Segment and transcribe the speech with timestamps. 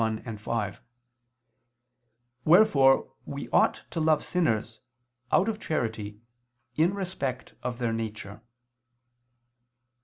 [0.01, 0.81] 1, 5),
[2.43, 4.79] wherefore we ought to love sinners,
[5.31, 6.19] out of charity,
[6.75, 8.41] in respect of their nature.